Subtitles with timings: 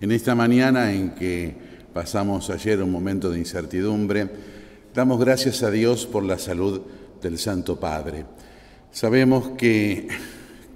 [0.00, 1.54] En esta mañana en que
[1.92, 4.28] pasamos ayer un momento de incertidumbre,
[4.92, 6.80] damos gracias a Dios por la salud
[7.22, 8.26] del Santo Padre.
[8.90, 10.08] Sabemos que,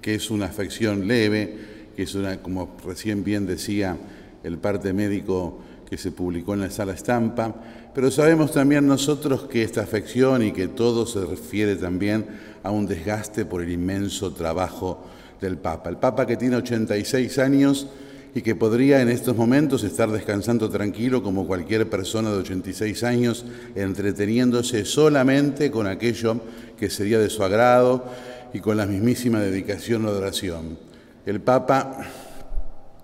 [0.01, 1.59] que es una afección leve,
[1.97, 3.97] que es una, como recién bien decía
[4.45, 7.57] el parte médico que se publicó en la sala estampa,
[7.93, 12.25] pero sabemos también nosotros que esta afección y que todo se refiere también
[12.63, 15.05] a un desgaste por el inmenso trabajo
[15.41, 15.91] del Papa.
[15.91, 17.89] El Papa que tiene 86 años
[18.35, 23.45] y que podría en estos momentos estar descansando tranquilo como cualquier persona de 86 años,
[23.75, 26.41] entreteniéndose solamente con aquello
[26.77, 28.05] que sería de su agrado
[28.53, 30.79] y con la mismísima dedicación o adoración.
[31.27, 32.07] El Papa,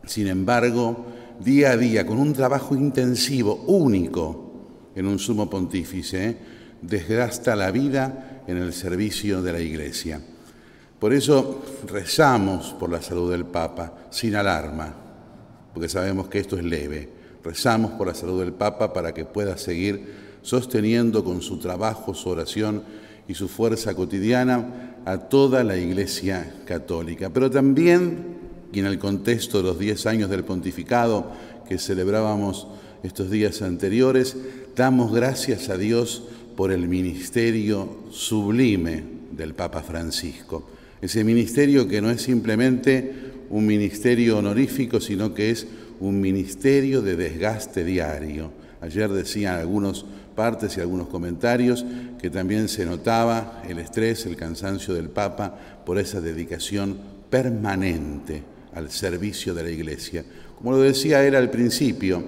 [0.06, 1.06] sin embargo,
[1.40, 4.44] día a día, con un trabajo intensivo, único
[4.94, 6.36] en un sumo pontífice,
[6.80, 10.20] desgasta la vida en el servicio de la Iglesia.
[10.98, 15.03] Por eso rezamos por la salud del Papa, sin alarma,
[15.74, 17.08] porque sabemos que esto es leve.
[17.42, 22.28] Rezamos por la salud del Papa para que pueda seguir sosteniendo con su trabajo, su
[22.28, 22.82] oración
[23.26, 27.30] y su fuerza cotidiana a toda la Iglesia católica.
[27.30, 28.38] Pero también,
[28.72, 31.32] y en el contexto de los diez años del pontificado
[31.68, 32.68] que celebrábamos
[33.02, 34.36] estos días anteriores,
[34.76, 36.22] damos gracias a Dios
[36.56, 39.02] por el ministerio sublime
[39.32, 40.68] del Papa Francisco.
[41.00, 45.66] Ese ministerio que no es simplemente un ministerio honorífico, sino que es
[46.00, 48.50] un ministerio de desgaste diario.
[48.80, 51.84] Ayer decían algunos partes y algunos comentarios
[52.20, 56.98] que también se notaba el estrés, el cansancio del Papa por esa dedicación
[57.30, 58.42] permanente
[58.74, 60.24] al servicio de la Iglesia.
[60.58, 62.24] Como lo decía él al principio,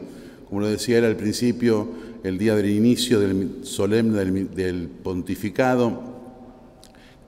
[0.48, 1.88] como lo decía él al principio,
[2.22, 6.16] el día del inicio del solemne del, del pontificado,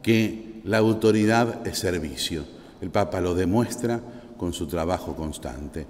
[0.02, 2.57] que la autoridad es servicio.
[2.80, 4.00] El Papa lo demuestra
[4.36, 5.86] con su trabajo constante.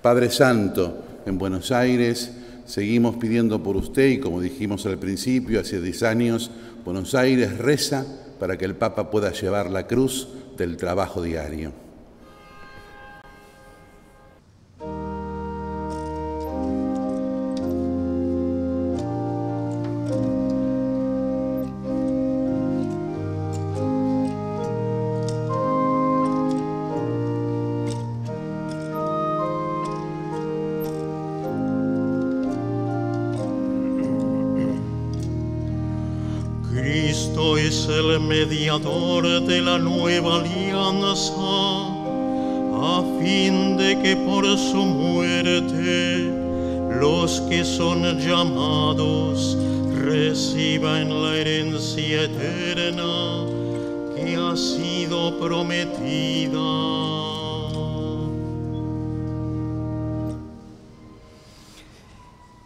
[0.00, 2.32] Padre Santo, en Buenos Aires
[2.64, 6.50] seguimos pidiendo por usted y como dijimos al principio, hace 10 años,
[6.84, 8.06] Buenos Aires reza
[8.38, 11.72] para que el Papa pueda llevar la cruz del trabajo diario.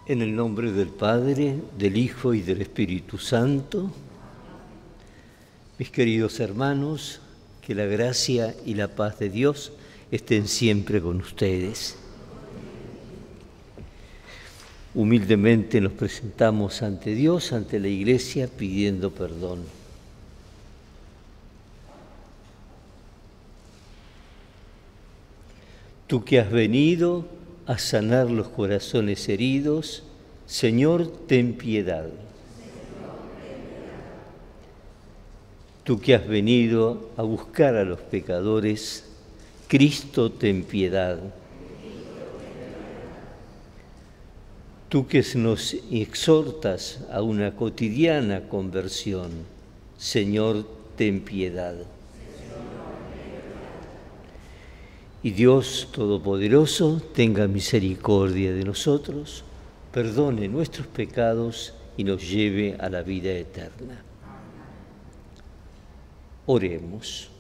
[0.07, 3.91] En el nombre del Padre, del Hijo y del Espíritu Santo,
[5.79, 7.21] mis queridos hermanos,
[7.67, 9.73] que la gracia y la paz de Dios
[10.11, 11.97] estén siempre con ustedes.
[14.95, 19.63] Humildemente nos presentamos ante Dios, ante la Iglesia, pidiendo perdón.
[26.15, 27.27] Tú que has venido
[27.67, 30.05] a sanar los corazones heridos,
[30.47, 32.09] Señor, ten piedad.
[35.83, 39.07] Tú que has venido a buscar a los pecadores,
[39.67, 41.19] Cristo ten piedad.
[44.89, 49.31] Tú que nos exhortas a una cotidiana conversión,
[49.99, 50.65] Señor,
[50.95, 51.75] ten piedad.
[55.25, 59.43] Y Dios Todopoderoso tenga misericordia de nosotros,
[59.91, 64.03] perdone nuestros pecados y nos lleve a la vida eterna.
[66.45, 67.31] Oremos.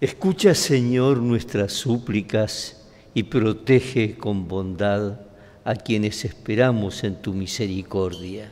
[0.00, 5.20] Escucha, Señor, nuestras súplicas y protege con bondad
[5.62, 8.50] a quienes esperamos en tu misericordia,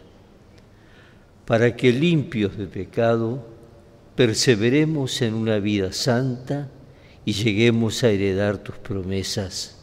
[1.46, 3.46] para que limpios de pecado
[4.16, 6.70] perseveremos en una vida santa
[7.24, 9.78] y lleguemos a heredar tus promesas.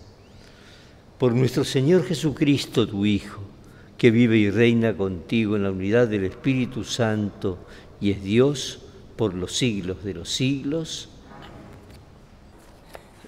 [1.17, 3.41] Por nuestro Señor Jesucristo, tu Hijo,
[3.97, 7.59] que vive y reina contigo en la unidad del Espíritu Santo
[7.99, 8.81] y es Dios
[9.15, 11.09] por los siglos de los siglos.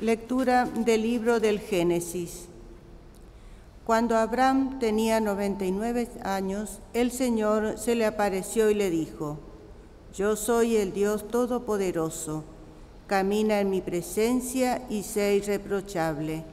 [0.02, 2.48] Lectura del libro del Génesis.
[3.86, 9.40] Cuando Abraham tenía 99 años, el Señor se le apareció y le dijo,
[10.14, 12.46] Yo soy el Dios Todopoderoso.
[13.08, 16.46] Camina en mi presencia y sé irreprochable.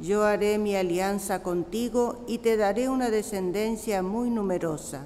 [0.00, 5.04] Yo haré mi alianza contigo y te daré una descendencia muy numerosa.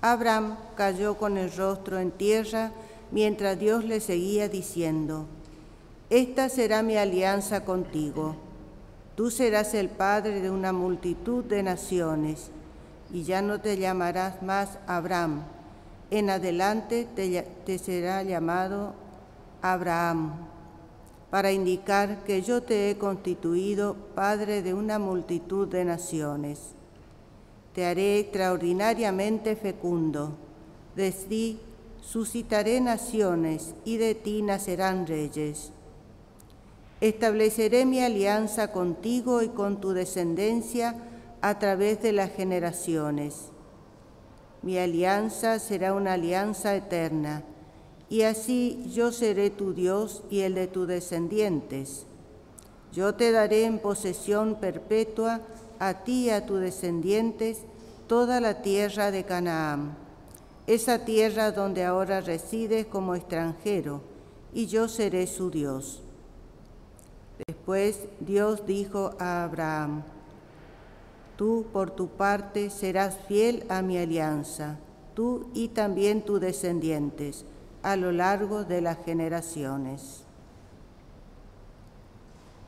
[0.00, 2.72] Abraham cayó con el rostro en tierra
[3.10, 5.26] mientras Dios le seguía diciendo,
[6.08, 8.36] Esta será mi alianza contigo.
[9.20, 12.50] Tú serás el padre de una multitud de naciones,
[13.12, 15.42] y ya no te llamarás más Abraham.
[16.10, 18.94] En adelante te, será llamado
[19.60, 20.32] Abraham,
[21.28, 26.70] para indicar que yo te he constituido padre de una multitud de naciones.
[27.74, 30.32] Te haré extraordinariamente fecundo.
[30.96, 31.60] De ti
[32.00, 35.72] suscitaré naciones y de ti nacerán reyes.
[37.00, 40.96] Estableceré mi alianza contigo y con tu descendencia
[41.40, 43.48] a través de las generaciones.
[44.62, 47.44] Mi alianza será una alianza eterna,
[48.08, 52.06] y así yo seré tu Dios y el de tus descendientes.
[52.92, 55.40] Yo te daré en posesión perpetua
[55.78, 57.62] a ti y a tus descendientes
[58.06, 59.96] toda la tierra de Canaán
[60.70, 64.02] esa tierra donde ahora resides como extranjero,
[64.54, 66.00] y yo seré su Dios.
[67.46, 70.02] Después Dios dijo a Abraham,
[71.36, 74.76] Tú por tu parte serás fiel a mi alianza,
[75.14, 77.46] tú y también tus descendientes,
[77.82, 80.24] a lo largo de las generaciones.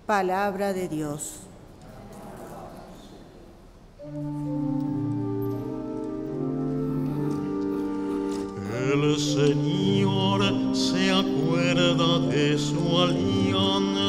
[0.06, 1.40] Palabra de Dios.
[8.90, 14.01] El Señor se acuerda de su alianza.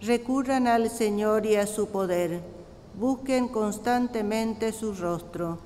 [0.00, 2.40] Recurran al Señor y a su poder.
[2.98, 5.58] Busquen constantemente su rostro.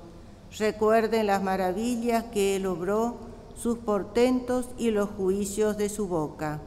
[0.57, 3.17] Recuerden las maravillas que Él obró,
[3.55, 6.59] sus portentos y los juicios de su boca.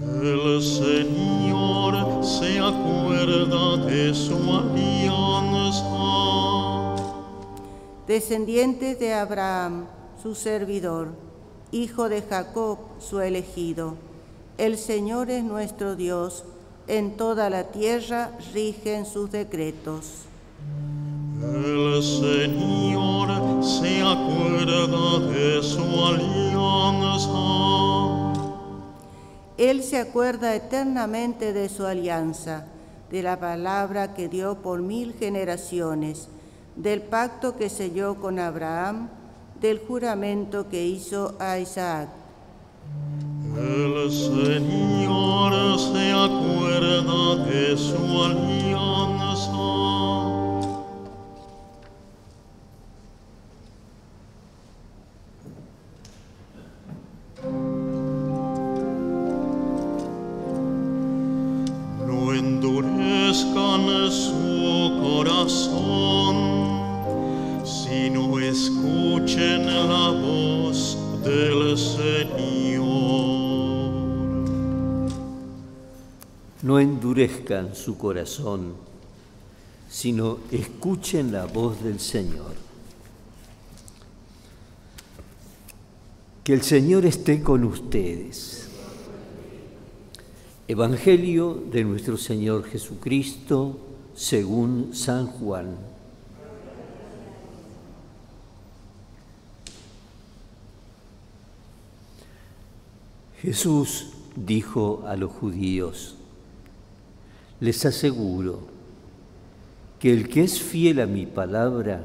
[0.00, 5.84] El Señor se acuerda de su alianza.
[8.06, 9.84] Descendientes de Abraham,
[10.22, 11.08] su servidor,
[11.70, 13.96] hijo de Jacob, su elegido.
[14.56, 16.44] El Señor es nuestro Dios,
[16.88, 20.22] en toda la tierra rigen sus decretos.
[21.42, 23.28] El Señor
[23.62, 26.40] se acuerda de su alianza
[29.60, 32.64] él se acuerda eternamente de su alianza,
[33.10, 36.28] de la palabra que dio por mil generaciones,
[36.76, 39.10] del pacto que selló con Abraham,
[39.60, 42.08] del juramento que hizo a Isaac.
[43.54, 48.69] El Señor se acuerda de su alianza
[76.62, 78.74] endurezcan su corazón,
[79.88, 82.54] sino escuchen la voz del Señor.
[86.44, 88.68] Que el Señor esté con ustedes.
[90.68, 93.78] Evangelio de nuestro Señor Jesucristo
[94.14, 95.76] según San Juan.
[103.42, 106.16] Jesús dijo a los judíos,
[107.60, 108.60] les aseguro
[109.98, 112.02] que el que es fiel a mi palabra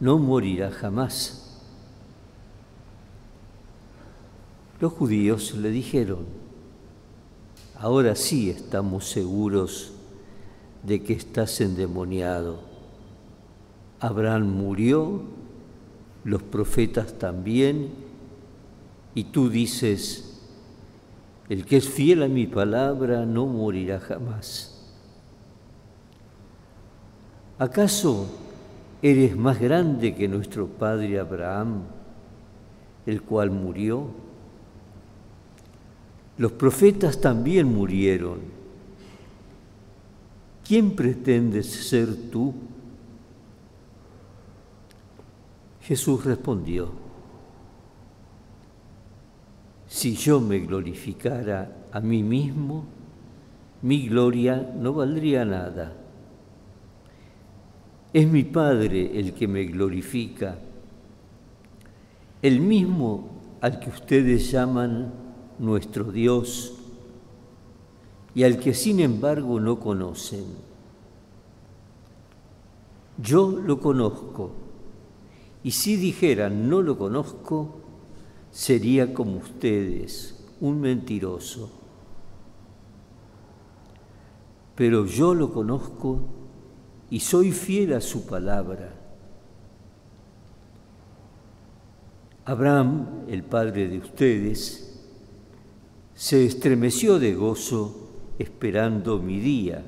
[0.00, 1.60] no morirá jamás.
[4.80, 6.24] Los judíos le dijeron,
[7.78, 9.92] ahora sí estamos seguros
[10.84, 12.60] de que estás endemoniado.
[14.00, 15.22] Abraham murió,
[16.24, 17.90] los profetas también,
[19.14, 20.40] y tú dices,
[21.48, 24.77] el que es fiel a mi palabra no morirá jamás.
[27.58, 28.26] ¿Acaso
[29.02, 31.82] eres más grande que nuestro padre Abraham,
[33.04, 34.06] el cual murió?
[36.36, 38.38] Los profetas también murieron.
[40.64, 42.54] ¿Quién pretendes ser tú?
[45.82, 46.92] Jesús respondió,
[49.88, 52.84] Si yo me glorificara a mí mismo,
[53.82, 55.92] mi gloria no valdría nada.
[58.12, 60.58] Es mi Padre el que me glorifica,
[62.40, 63.28] el mismo
[63.60, 65.12] al que ustedes llaman
[65.58, 66.74] nuestro Dios
[68.34, 70.44] y al que sin embargo no conocen.
[73.20, 74.52] Yo lo conozco,
[75.64, 77.80] y si dijeran no lo conozco,
[78.52, 81.70] sería como ustedes, un mentiroso.
[84.76, 86.20] Pero yo lo conozco
[87.10, 88.92] y soy fiel a su palabra.
[92.44, 95.00] Abraham, el padre de ustedes,
[96.14, 99.84] se estremeció de gozo esperando mi día.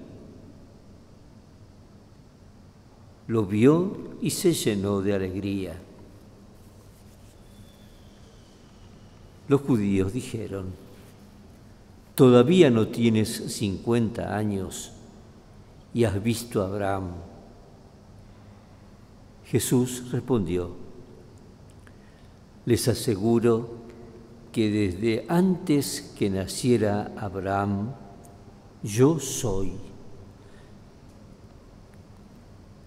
[3.27, 5.81] Lo vio y se llenó de alegría.
[9.49, 10.67] Los judíos dijeron,
[12.15, 14.93] todavía no tienes cincuenta años
[15.93, 17.13] y has visto a Abraham.
[19.45, 20.71] Jesús respondió,
[22.65, 23.81] les aseguro
[24.53, 27.93] que desde antes que naciera Abraham,
[28.83, 29.73] yo soy.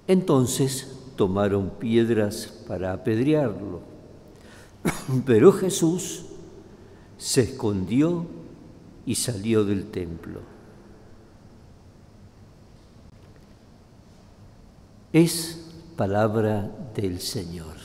[0.08, 3.82] Entonces tomaron piedras para apedrearlo,
[5.26, 6.26] pero Jesús
[7.18, 8.26] se escondió
[9.06, 10.53] y salió del templo.
[15.14, 15.60] Es
[15.96, 17.76] palabra del Señor.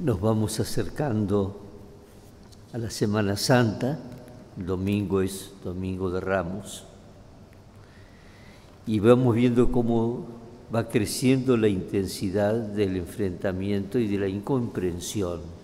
[0.00, 1.60] Nos vamos acercando
[2.72, 4.00] a la Semana Santa,
[4.58, 6.82] el domingo es Domingo de Ramos,
[8.88, 10.26] y vamos viendo cómo
[10.74, 15.63] va creciendo la intensidad del enfrentamiento y de la incomprensión.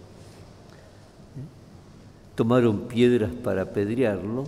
[2.40, 4.46] Tomaron piedras para apedrearlo,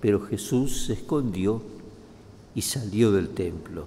[0.00, 1.60] pero Jesús se escondió
[2.54, 3.84] y salió del templo.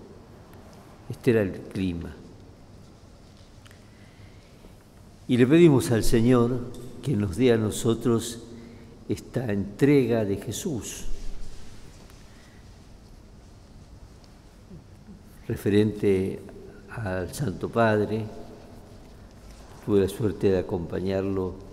[1.09, 2.13] Este era el clima.
[5.27, 6.59] Y le pedimos al Señor
[7.01, 8.43] que nos dé a nosotros
[9.09, 11.05] esta entrega de Jesús,
[15.47, 16.39] referente
[16.87, 18.27] al Santo Padre.
[19.87, 21.72] Tuve la suerte de acompañarlo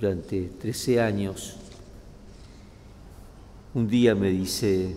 [0.00, 1.56] durante 13 años.
[3.74, 4.96] Un día me dice,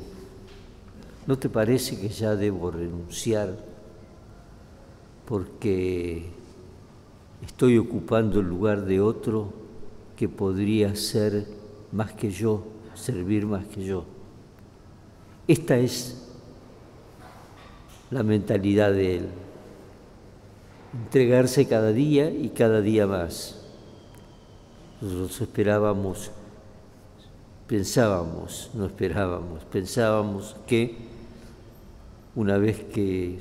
[1.28, 3.56] ¿no te parece que ya debo renunciar
[5.28, 6.24] porque
[7.46, 9.54] estoy ocupando el lugar de otro
[10.16, 11.46] que podría ser
[11.92, 14.06] más que yo, servir más que yo.
[15.48, 16.30] Esta es
[18.10, 19.28] la mentalidad de Él.
[20.94, 23.63] Entregarse cada día y cada día más.
[25.04, 26.32] Nosotros esperábamos,
[27.68, 30.96] pensábamos, no esperábamos, pensábamos que
[32.36, 33.40] una vez que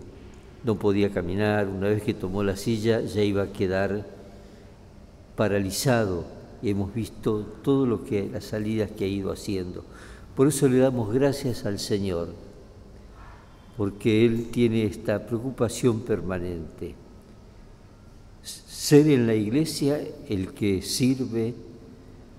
[0.64, 4.04] no podía caminar, una vez que tomó la silla ya iba a quedar
[5.37, 6.25] paralizado
[6.62, 9.85] y hemos visto todo lo que las salidas que ha ido haciendo.
[10.35, 12.31] Por eso le damos gracias al Señor,
[13.76, 17.01] porque Él tiene esta preocupación permanente.
[18.83, 21.55] Ser en la iglesia el que sirve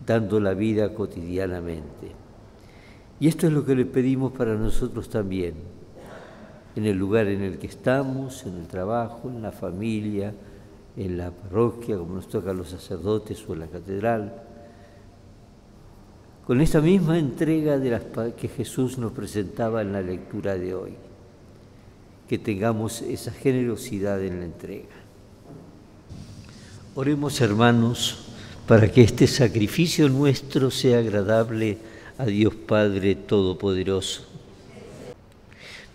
[0.05, 2.11] dando la vida cotidianamente.
[3.17, 5.53] Y esto es lo que le pedimos para nosotros también
[6.75, 10.33] en el lugar en el que estamos, en el trabajo, en la familia,
[10.97, 14.43] en la parroquia, como nos toca a los sacerdotes o en la catedral,
[16.45, 18.03] con esta misma entrega de las
[18.35, 20.93] que Jesús nos presentaba en la lectura de hoy,
[22.27, 25.02] que tengamos esa generosidad en la entrega.
[26.95, 28.17] Oremos hermanos
[28.67, 31.77] para que este sacrificio nuestro sea agradable
[32.17, 34.33] a Dios Padre Todopoderoso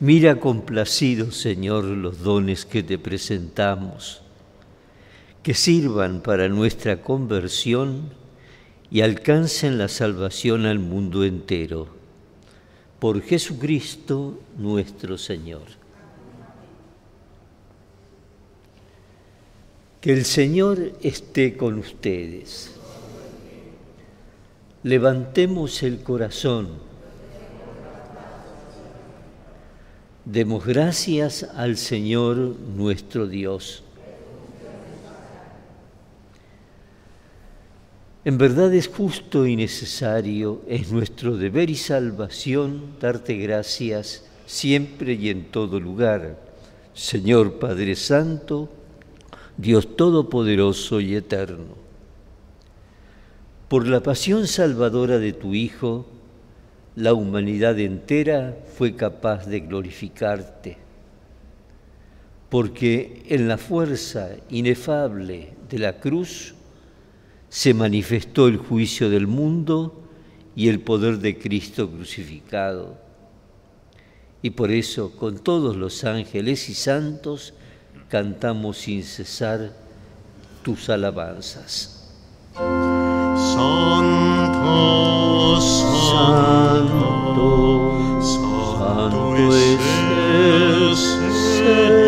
[0.00, 4.20] Mira complacido, Señor, los dones que te presentamos,
[5.42, 8.10] que sirvan para nuestra conversión
[8.92, 11.88] y alcancen la salvación al mundo entero.
[13.00, 15.77] Por Jesucristo nuestro Señor.
[20.00, 22.72] Que el Señor esté con ustedes.
[24.82, 26.88] Levantemos el corazón
[30.30, 33.82] Demos gracias al Señor nuestro Dios.
[38.26, 45.30] En verdad es justo y necesario, es nuestro deber y salvación darte gracias, siempre y
[45.30, 46.38] en todo lugar.
[46.92, 48.68] Señor Padre Santo,
[49.58, 51.74] Dios Todopoderoso y Eterno.
[53.68, 56.06] Por la pasión salvadora de tu Hijo,
[56.94, 60.78] la humanidad entera fue capaz de glorificarte,
[62.48, 66.54] porque en la fuerza inefable de la cruz
[67.48, 70.02] se manifestó el juicio del mundo
[70.54, 72.96] y el poder de Cristo crucificado.
[74.40, 77.54] Y por eso, con todos los ángeles y santos,
[78.08, 79.70] cantamos sin cesar
[80.62, 81.94] tus alabanzas.
[83.54, 84.70] Santo,
[86.10, 87.00] santo,
[88.22, 89.80] santo es
[90.20, 92.07] el Señor.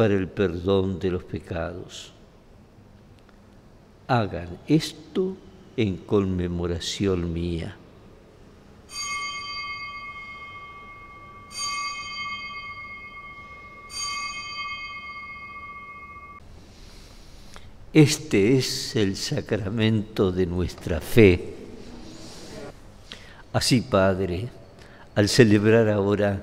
[0.00, 2.14] para el perdón de los pecados.
[4.08, 5.36] Hagan esto
[5.76, 7.76] en conmemoración mía.
[17.92, 21.56] Este es el sacramento de nuestra fe.
[23.52, 24.48] Así, Padre,
[25.14, 26.42] al celebrar ahora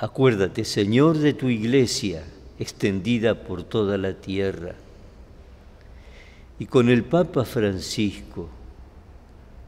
[0.00, 2.22] Acuérdate, Señor, de tu iglesia
[2.60, 4.76] extendida por toda la tierra
[6.60, 8.48] y con el Papa Francisco,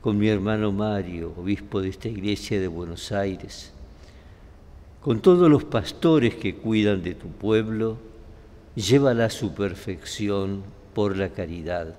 [0.01, 3.73] con mi hermano Mario, obispo de esta iglesia de Buenos Aires,
[5.01, 7.99] con todos los pastores que cuidan de tu pueblo,
[8.77, 10.63] llévala a su perfección
[10.95, 11.99] por la caridad.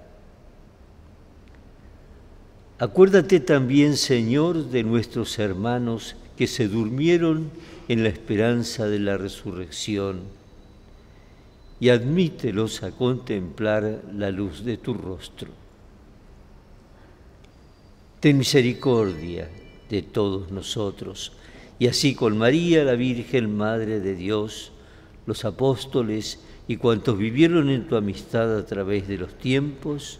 [2.81, 7.51] Acuérdate también, Señor, de nuestros hermanos que se durmieron
[7.87, 10.21] en la esperanza de la resurrección
[11.79, 15.49] y admítelos a contemplar la luz de tu rostro.
[18.19, 19.47] Ten misericordia
[19.87, 21.33] de todos nosotros,
[21.77, 24.71] y así con María, la Virgen Madre de Dios,
[25.27, 30.19] los apóstoles y cuantos vivieron en tu amistad a través de los tiempos,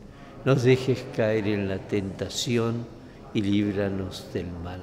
[0.43, 2.87] Nos dejes caer en la tentación
[3.31, 4.81] y líbranos del mal.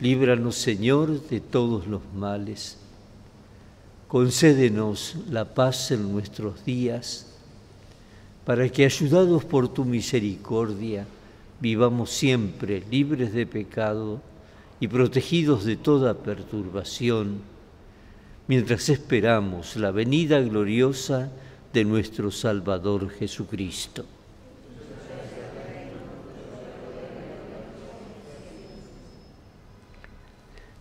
[0.00, 2.76] Líbranos, Señor, de todos los males.
[4.08, 7.28] Concédenos la paz en nuestros días,
[8.44, 11.06] para que, ayudados por tu misericordia,
[11.60, 14.20] vivamos siempre libres de pecado
[14.80, 17.38] y protegidos de toda perturbación,
[18.48, 21.30] mientras esperamos la venida gloriosa
[21.72, 24.04] de nuestro Salvador Jesucristo.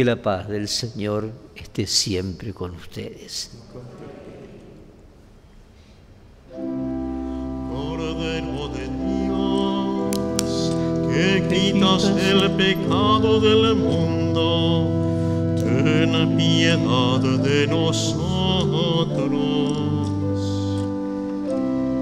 [0.00, 3.50] Que la paz del Señor esté siempre con ustedes.
[7.70, 10.72] Cordero de Dios,
[11.06, 14.88] que quitas el pecado del mundo,
[15.56, 18.16] ten piedad de nosotros.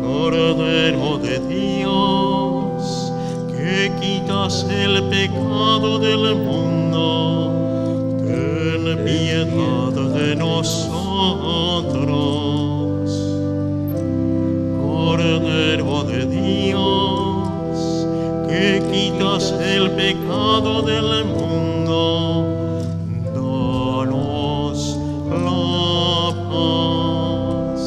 [0.05, 3.13] Cordero de Dios,
[3.51, 7.48] que quitas el pecado del mundo,
[8.97, 10.89] piedad de nosotros.
[14.83, 18.07] Cordero de Dios,
[18.49, 22.47] que quitas el pecado del mundo,
[23.35, 24.99] danos
[25.31, 26.49] la
[27.71, 27.81] paz.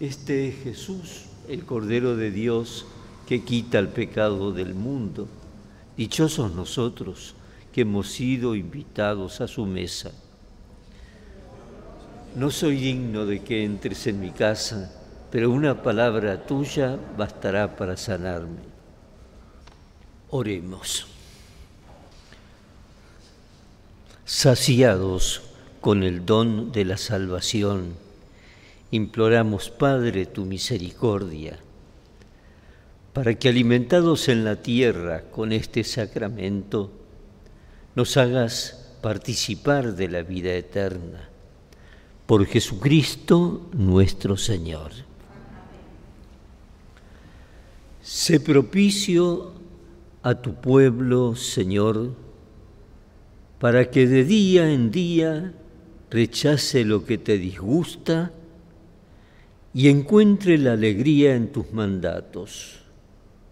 [0.00, 2.86] Este es Jesús, el Cordero de Dios,
[3.26, 5.28] que quita el pecado del mundo.
[5.96, 7.34] Dichosos nosotros
[7.72, 10.10] que hemos sido invitados a su mesa.
[12.34, 14.92] No soy digno de que entres en mi casa,
[15.30, 18.62] pero una palabra tuya bastará para sanarme.
[20.30, 21.06] Oremos.
[24.24, 25.42] Saciados
[25.80, 27.94] con el don de la salvación,
[28.90, 31.58] imploramos, Padre, tu misericordia,
[33.14, 36.90] para que alimentados en la tierra con este sacramento,
[37.94, 41.28] nos hagas participar de la vida eterna
[42.26, 44.90] por Jesucristo nuestro Señor.
[48.02, 49.52] Sé propicio
[50.24, 52.14] a tu pueblo, Señor,
[53.60, 55.54] para que de día en día
[56.10, 58.32] rechace lo que te disgusta
[59.72, 62.83] y encuentre la alegría en tus mandatos.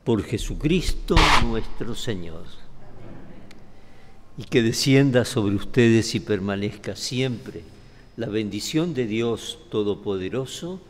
[0.05, 2.45] Por Jesucristo nuestro Señor.
[4.37, 7.63] Y que descienda sobre ustedes y permanezca siempre
[8.17, 10.81] la bendición de Dios Todopoderoso,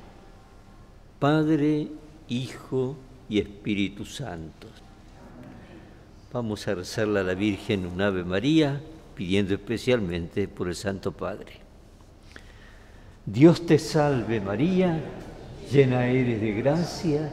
[1.19, 1.89] Padre,
[2.29, 2.97] Hijo
[3.29, 4.69] y Espíritu Santo.
[6.33, 8.81] Vamos a rezarle a la Virgen un Ave María,
[9.15, 11.61] pidiendo especialmente por el Santo Padre.
[13.27, 15.05] Dios te salve María,
[15.71, 17.33] llena eres de gracia,